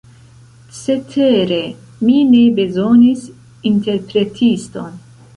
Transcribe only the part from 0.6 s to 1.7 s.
Cetere,